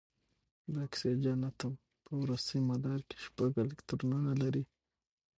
د 0.71 0.73
اکسیجن 0.87 1.39
اتوم 1.49 1.73
په 2.03 2.11
وروستي 2.21 2.59
مدار 2.69 2.99
کې 3.09 3.17
شپږ 3.25 3.51
الکترونونه 3.65 4.31
لري. 4.41 4.63